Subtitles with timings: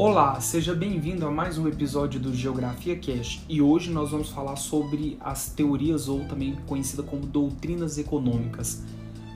[0.00, 4.54] Olá, seja bem-vindo a mais um episódio do Geografia Cash e hoje nós vamos falar
[4.54, 8.84] sobre as teorias ou também conhecida como doutrinas econômicas,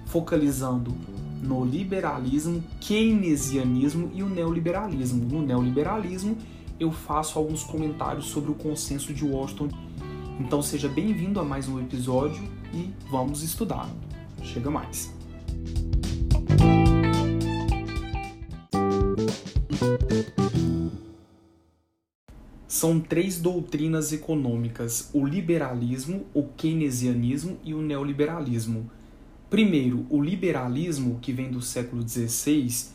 [0.06, 0.95] focalizando
[1.43, 5.25] no liberalismo, keynesianismo e o neoliberalismo.
[5.25, 6.39] No neoliberalismo,
[6.79, 9.68] eu faço alguns comentários sobre o consenso de Washington.
[10.39, 13.90] Então seja bem-vindo a mais um episódio e vamos estudar.
[14.44, 15.13] Chega mais.
[22.82, 28.90] São três doutrinas econômicas: o liberalismo, o keynesianismo e o neoliberalismo.
[29.49, 32.89] Primeiro, o liberalismo, que vem do século XVI,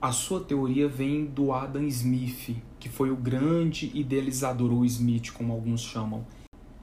[0.00, 5.52] a sua teoria vem do Adam Smith, que foi o grande idealizador, ou Smith, como
[5.52, 6.24] alguns chamam.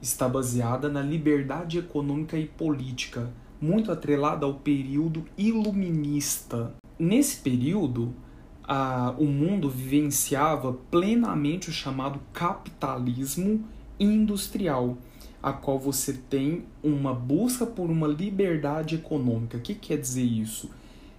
[0.02, 6.74] Está baseada na liberdade econômica e política, muito atrelada ao período iluminista.
[6.98, 8.14] Nesse período,
[8.66, 13.64] a, o mundo vivenciava plenamente o chamado capitalismo
[14.00, 14.96] industrial,
[15.42, 19.58] a qual você tem uma busca por uma liberdade econômica.
[19.58, 20.70] O que quer dizer isso?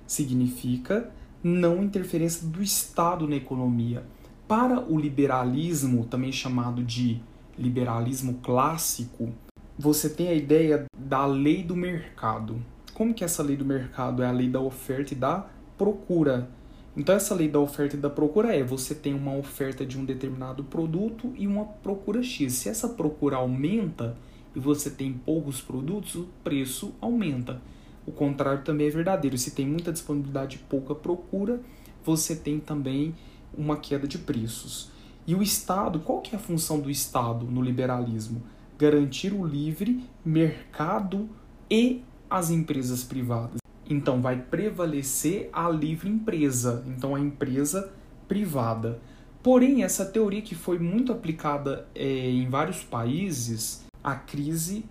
[0.08, 1.12] Significa
[1.44, 4.04] não interferência do Estado na economia.
[4.48, 7.22] Para o liberalismo, também chamado de
[7.58, 9.32] liberalismo clássico,
[9.78, 12.62] você tem a ideia da lei do mercado.
[12.94, 16.50] Como que essa lei do mercado é a lei da oferta e da procura?
[16.98, 20.06] Então, essa lei da oferta e da procura é: você tem uma oferta de um
[20.06, 22.54] determinado produto e uma procura X.
[22.54, 24.18] Se essa procura aumenta
[24.56, 27.62] e você tem poucos produtos, o preço aumenta.
[28.06, 29.38] O contrário também é verdadeiro.
[29.38, 31.60] Se tem muita disponibilidade e pouca procura,
[32.04, 33.14] você tem também
[33.58, 34.90] uma queda de preços.
[35.28, 38.44] E o Estado, qual que é a função do Estado no liberalismo?
[38.78, 41.28] Garantir o livre mercado
[41.70, 43.65] e as empresas privadas.
[43.90, 47.92] Então vai prevalecer a livre empresa, então a empresa
[48.28, 49.00] privada.
[49.44, 54.86] Porém, essa teoria que foi muito aplicada é, em vários países, a crise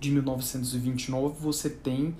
[0.00, 2.14] de 1929, você tem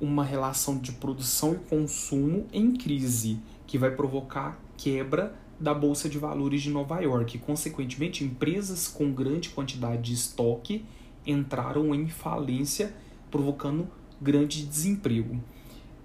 [0.00, 6.18] uma relação de produção e consumo em crise, que vai provocar quebra da Bolsa de
[6.18, 7.38] Valores de Nova York.
[7.38, 10.84] Consequentemente, empresas com grande quantidade de estoque
[11.24, 12.94] entraram em falência,
[13.30, 13.88] provocando
[14.20, 15.40] grande desemprego.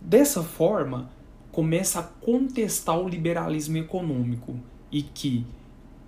[0.07, 1.11] Dessa forma,
[1.51, 4.57] começa a contestar o liberalismo econômico
[4.89, 5.45] e que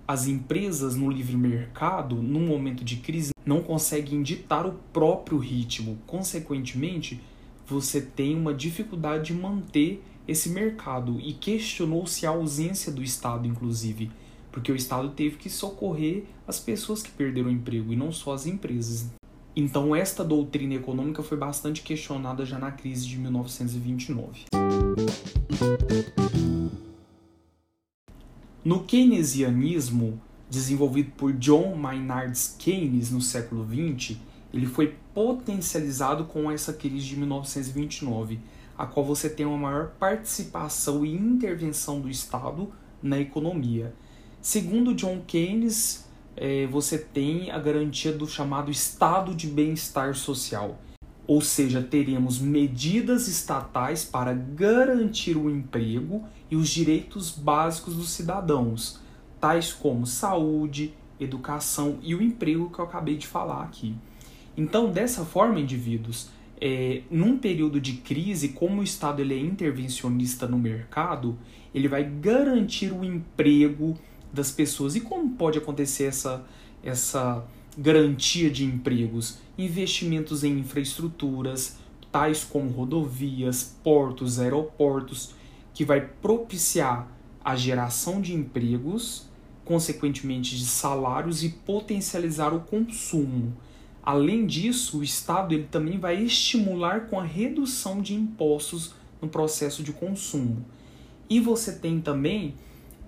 [0.08, 5.98] as empresas no livre mercado, num momento de crise, não conseguem ditar o próprio ritmo.
[6.06, 7.20] Consequentemente,
[7.66, 14.10] você tem uma dificuldade de manter esse mercado e questionou-se a ausência do Estado, inclusive,
[14.50, 18.32] porque o Estado teve que socorrer as pessoas que perderam o emprego e não só
[18.32, 19.19] as empresas.
[19.60, 24.46] Então, esta doutrina econômica foi bastante questionada já na crise de 1929.
[28.64, 30.18] No keynesianismo,
[30.48, 34.16] desenvolvido por John Maynard Keynes no século XX,
[34.50, 38.40] ele foi potencializado com essa crise de 1929,
[38.78, 42.72] a qual você tem uma maior participação e intervenção do Estado
[43.02, 43.94] na economia.
[44.40, 50.78] Segundo John Keynes, é, você tem a garantia do chamado estado de bem-estar social.
[51.26, 59.00] Ou seja, teremos medidas estatais para garantir o emprego e os direitos básicos dos cidadãos,
[59.40, 63.94] tais como saúde, educação e o emprego que eu acabei de falar aqui.
[64.56, 66.30] Então, dessa forma, indivíduos,
[66.60, 71.38] é, num período de crise, como o Estado ele é intervencionista no mercado,
[71.74, 73.96] ele vai garantir o emprego,
[74.32, 74.96] das pessoas.
[74.96, 76.44] E como pode acontecer essa,
[76.82, 77.44] essa
[77.76, 79.38] garantia de empregos?
[79.56, 81.78] Investimentos em infraestruturas,
[82.10, 85.34] tais como rodovias, portos, aeroportos,
[85.72, 87.08] que vai propiciar
[87.44, 89.28] a geração de empregos,
[89.64, 93.56] consequentemente de salários e potencializar o consumo.
[94.02, 99.82] Além disso, o Estado ele também vai estimular com a redução de impostos no processo
[99.82, 100.64] de consumo.
[101.28, 102.54] E você tem também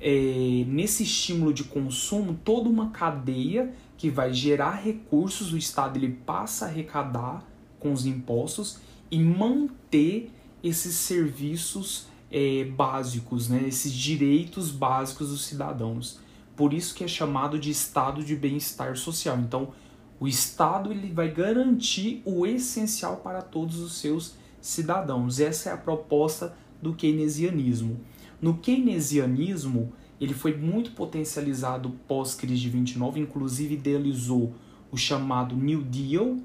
[0.04, 6.10] é, nesse estímulo de consumo toda uma cadeia que vai gerar recursos, o Estado ele
[6.26, 7.46] passa a arrecadar
[7.78, 8.78] com os impostos
[9.08, 10.28] e manter
[10.62, 16.18] esses serviços é, básicos, né, esses direitos básicos dos cidadãos.
[16.56, 19.38] Por isso que é chamado de estado de bem-estar social.
[19.38, 19.72] Então,
[20.18, 25.40] o Estado ele vai garantir o essencial para todos os seus cidadãos.
[25.40, 28.00] Essa é a proposta do keynesianismo.
[28.42, 34.52] No keynesianismo, ele foi muito potencializado pós-crise de 29, inclusive idealizou
[34.90, 36.38] o chamado New Deal,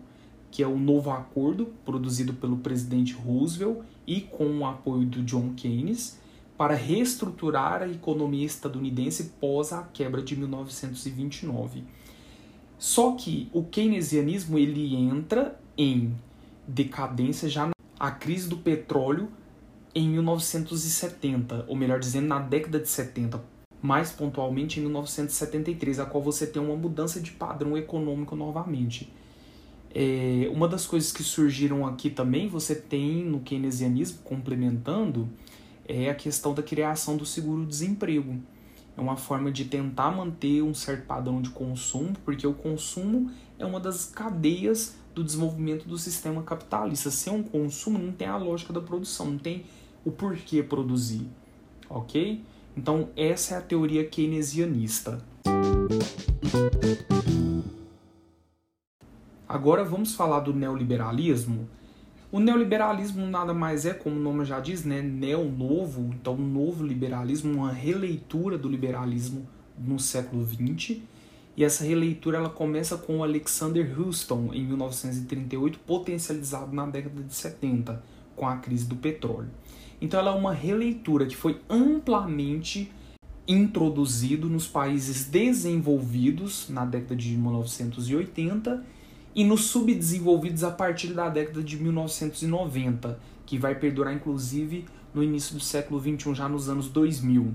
[0.52, 5.54] que é o novo acordo produzido pelo presidente Roosevelt e com o apoio do John
[5.56, 6.20] Keynes,
[6.56, 11.84] para reestruturar a economia estadunidense pós a quebra de 1929.
[12.78, 16.14] Só que o keynesianismo ele entra em
[16.68, 19.30] decadência já na crise do petróleo
[19.98, 23.44] em 1970, ou melhor dizendo, na década de 70,
[23.82, 29.12] mais pontualmente em 1973, a qual você tem uma mudança de padrão econômico novamente.
[29.90, 35.28] É, uma das coisas que surgiram aqui também, você tem no keynesianismo, complementando,
[35.88, 38.40] é a questão da criação do seguro-desemprego.
[38.96, 43.66] É uma forma de tentar manter um certo padrão de consumo, porque o consumo é
[43.66, 47.10] uma das cadeias do desenvolvimento do sistema capitalista.
[47.10, 49.66] Sem um consumo, não tem a lógica da produção, não tem
[50.08, 51.28] o porquê produzir,
[51.90, 52.42] ok?
[52.78, 55.22] Então, essa é a teoria keynesianista.
[59.46, 61.68] Agora vamos falar do neoliberalismo.
[62.32, 66.86] O neoliberalismo nada mais é, como o nome já diz, né, neo-novo, então um novo
[66.86, 69.46] liberalismo, uma releitura do liberalismo
[69.78, 71.02] no século XX.
[71.58, 78.02] E essa releitura ela começa com Alexander Houston em 1938, potencializado na década de 70
[78.38, 79.50] com a crise do petróleo.
[80.00, 82.92] Então ela é uma releitura que foi amplamente
[83.48, 88.84] introduzido nos países desenvolvidos na década de 1980
[89.34, 95.56] e nos subdesenvolvidos a partir da década de 1990, que vai perdurar inclusive no início
[95.56, 97.54] do século 21, já nos anos 2000.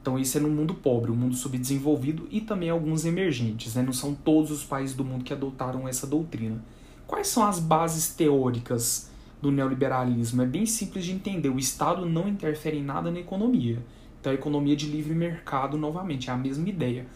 [0.00, 3.82] Então isso é no mundo pobre, o mundo subdesenvolvido e também alguns emergentes, né?
[3.82, 6.62] não são todos os países do mundo que adotaram essa doutrina.
[7.06, 9.10] Quais são as bases teóricas
[9.40, 10.42] do neoliberalismo?
[10.42, 13.78] É bem simples de entender, o Estado não interfere em nada na economia.
[14.20, 17.06] Então a economia de livre mercado, novamente, é a mesma ideia.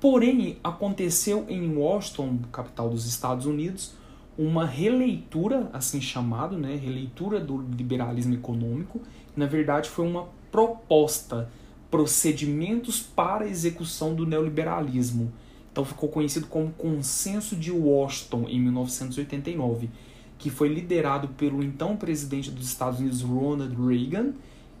[0.00, 3.94] Porém, aconteceu em Washington, capital dos Estados Unidos,
[4.36, 9.00] uma releitura, assim chamado, né, releitura do liberalismo econômico.
[9.34, 11.50] Na verdade, foi uma proposta,
[11.90, 15.32] procedimentos para a execução do neoliberalismo.
[15.72, 19.90] Então ficou conhecido como Consenso de Washington em 1989,
[20.38, 24.32] que foi liderado pelo então presidente dos Estados Unidos Ronald Reagan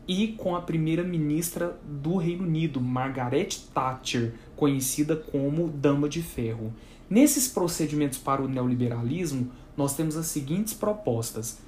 [0.06, 6.72] e com a primeira-ministra do Reino Unido, Margaret Thatcher, conhecida como Dama de Ferro.
[7.10, 11.58] Nesses procedimentos para o neoliberalismo, nós temos as seguintes propostas,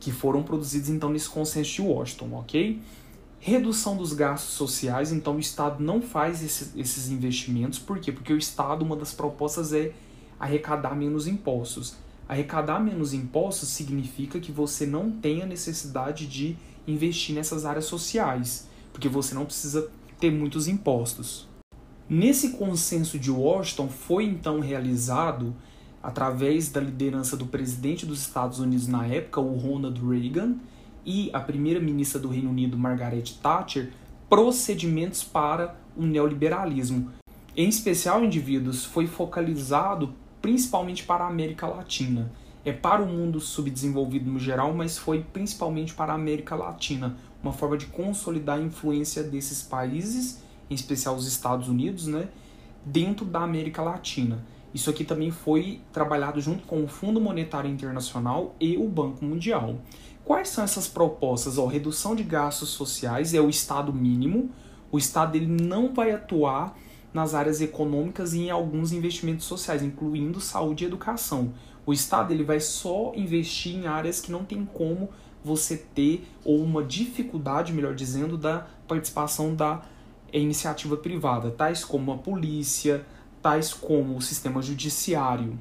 [0.00, 2.80] que foram produzidas então nesse consenso de Washington, ok?
[3.38, 8.10] Redução dos gastos sociais, então o Estado não faz esses, esses investimentos, por quê?
[8.10, 9.92] Porque o Estado, uma das propostas é
[10.38, 11.94] arrecadar menos impostos.
[12.32, 16.56] Arrecadar menos impostos significa que você não tem a necessidade de
[16.88, 21.46] investir nessas áreas sociais, porque você não precisa ter muitos impostos.
[22.08, 25.54] Nesse consenso de Washington foi então realizado,
[26.02, 30.54] através da liderança do presidente dos Estados Unidos na época, o Ronald Reagan,
[31.04, 33.92] e a primeira-ministra do Reino Unido, Margaret Thatcher,
[34.30, 37.10] procedimentos para o neoliberalismo.
[37.54, 42.30] Em especial, indivíduos, foi focalizado principalmente para a América Latina
[42.64, 47.52] é para o mundo subdesenvolvido no geral, mas foi principalmente para a América Latina, uma
[47.52, 52.28] forma de consolidar a influência desses países, em especial os Estados Unidos, né,
[52.84, 54.44] dentro da América Latina.
[54.72, 59.76] Isso aqui também foi trabalhado junto com o Fundo Monetário Internacional e o Banco Mundial.
[60.24, 61.58] Quais são essas propostas?
[61.58, 64.50] Ó, redução de gastos sociais é o Estado mínimo.
[64.90, 66.76] O Estado ele não vai atuar
[67.12, 71.52] nas áreas econômicas e em alguns investimentos sociais, incluindo saúde e educação.
[71.84, 75.10] O Estado ele vai só investir em áreas que não tem como
[75.44, 79.82] você ter, ou uma dificuldade, melhor dizendo, da participação da
[80.32, 83.04] iniciativa privada, tais como a polícia,
[83.42, 85.58] tais como o sistema judiciário.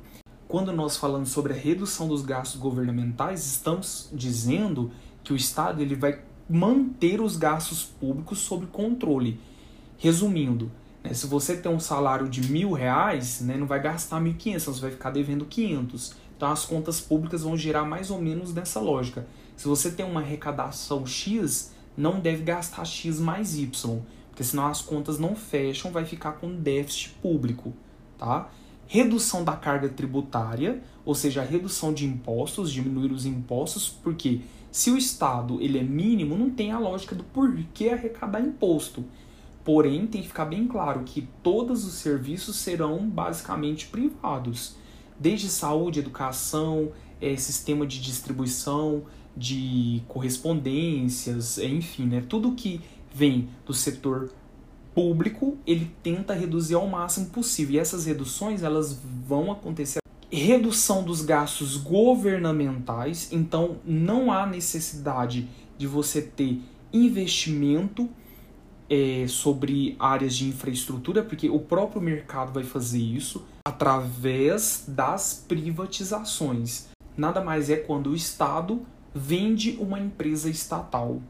[0.48, 4.92] Quando nós falamos sobre a redução dos gastos governamentais, estamos dizendo
[5.24, 9.40] que o Estado ele vai manter os gastos públicos sob controle.
[9.98, 10.72] Resumindo?
[11.12, 14.82] Se você tem um salário de mil reais, né, não vai gastar mil quinhentos, você
[14.82, 16.14] vai ficar devendo quinhentos.
[16.38, 19.28] Então as contas públicas vão girar mais ou menos nessa lógica.
[19.58, 24.82] Se você tem uma arrecadação X, não deve gastar X mais Y, porque senão as
[24.82, 27.74] contas não fecham, vai ficar com déficit público,
[28.18, 28.50] tá?
[28.88, 34.42] Redução da carga tributária, ou seja, redução de impostos, diminuir os impostos, porque
[34.72, 39.04] se o Estado ele é mínimo, não tem a lógica do porquê arrecadar imposto.
[39.64, 44.76] Porém, tem que ficar bem claro que todos os serviços serão basicamente privados,
[45.20, 46.92] desde saúde, educação,
[47.22, 49.04] é, sistema de distribuição,
[49.38, 52.82] de correspondências, enfim, né, tudo que
[53.14, 54.32] vem do setor
[54.94, 57.76] público, ele tenta reduzir ao máximo possível.
[57.76, 60.00] E essas reduções, elas vão acontecer.
[60.30, 66.62] Redução dos gastos governamentais, então não há necessidade de você ter
[66.94, 68.10] investimento
[68.92, 76.90] é, sobre áreas de infraestrutura, porque o próprio mercado vai fazer isso através das privatizações.
[77.16, 78.82] Nada mais é quando o Estado
[79.16, 81.22] vende uma empresa estatal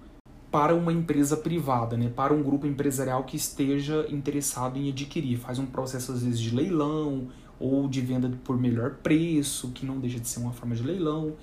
[0.50, 5.38] para uma empresa privada, né, para um grupo empresarial que esteja interessado em adquirir.
[5.38, 7.28] Faz um processo, às vezes, de leilão
[7.60, 11.34] ou de venda por melhor preço, que não deixa de ser uma forma de leilão.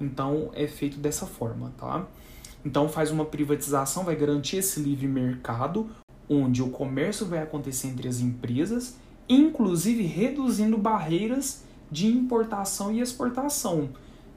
[0.00, 2.06] Então, é feito dessa forma, tá?
[2.64, 5.88] Então, faz uma privatização, vai garantir esse livre mercado,
[6.28, 8.96] onde o comércio vai acontecer entre as empresas,
[9.28, 13.90] inclusive reduzindo barreiras de importação e exportação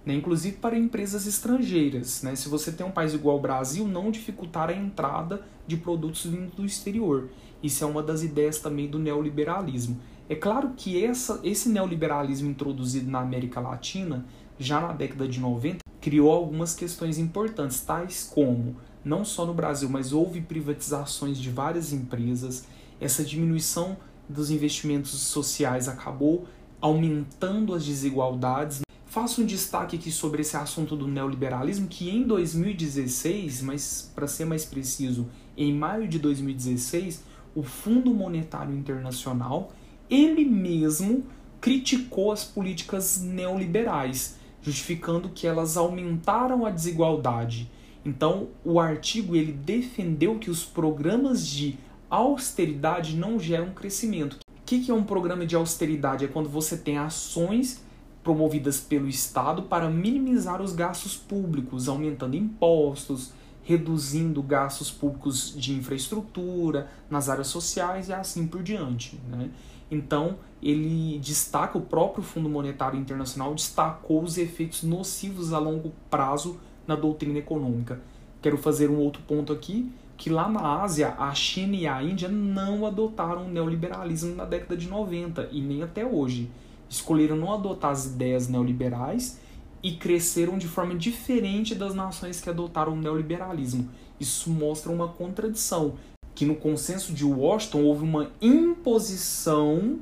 [0.06, 0.14] né?
[0.14, 2.22] inclusive para empresas estrangeiras.
[2.24, 2.36] Né?
[2.36, 6.54] Se você tem um país igual ao Brasil, não dificultar a entrada de produtos vindo
[6.56, 7.30] do exterior.
[7.62, 10.00] Isso é uma das ideias também do neoliberalismo.
[10.28, 14.26] É claro que essa, esse neoliberalismo introduzido na América Latina,
[14.60, 19.88] já na década de 90, criou algumas questões importantes, tais como, não só no Brasil,
[19.88, 22.66] mas houve privatizações de várias empresas,
[23.00, 23.96] essa diminuição
[24.28, 26.46] dos investimentos sociais acabou
[26.82, 28.82] aumentando as desigualdades.
[29.06, 34.44] Faço um destaque aqui sobre esse assunto do neoliberalismo, que em 2016, mas para ser
[34.44, 37.24] mais preciso, em maio de 2016,
[37.56, 39.72] o Fundo Monetário Internacional,
[40.10, 41.24] ele mesmo
[41.62, 47.70] criticou as políticas neoliberais, justificando que elas aumentaram a desigualdade.
[48.06, 51.78] Então, o artigo ele defendeu que os programas de
[52.10, 54.40] austeridade não geram crescimento.
[54.48, 56.26] O que é um programa de austeridade?
[56.26, 57.84] É quando você tem ações
[58.24, 66.90] promovidas pelo Estado para minimizar os gastos públicos, aumentando impostos, reduzindo gastos públicos de infraestrutura,
[67.10, 69.20] nas áreas sociais e assim por diante.
[69.30, 69.50] Né?
[69.90, 76.60] Então, ele destaca, o próprio Fundo Monetário Internacional destacou os efeitos nocivos a longo prazo
[76.88, 78.02] na doutrina econômica.
[78.42, 82.30] Quero fazer um outro ponto aqui, que lá na Ásia, a China e a Índia
[82.30, 86.50] não adotaram o neoliberalismo na década de 90 e nem até hoje
[86.90, 89.40] escolheram não adotar as ideias neoliberais
[89.82, 93.90] e cresceram de forma diferente das nações que adotaram o neoliberalismo.
[94.20, 95.96] Isso mostra uma contradição,
[96.36, 100.00] que no consenso de Washington houve uma imposição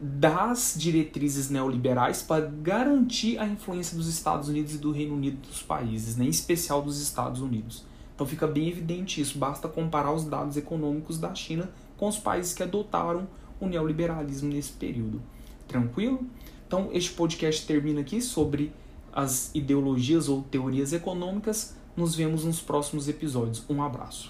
[0.00, 5.62] das diretrizes neoliberais para garantir a influência dos Estados Unidos e do Reino Unido dos
[5.62, 6.24] países, né?
[6.24, 7.84] em especial dos Estados Unidos.
[8.14, 12.52] Então fica bem evidente isso, basta comparar os dados econômicos da China com os países
[12.52, 13.26] que adotaram
[13.60, 15.22] o neoliberalismo nesse período.
[15.66, 16.24] Tranquilo?
[16.66, 18.72] Então, este podcast termina aqui sobre
[19.12, 21.76] as ideologias ou teorias econômicas.
[21.96, 23.64] Nos vemos nos próximos episódios.
[23.68, 24.22] Um abraço.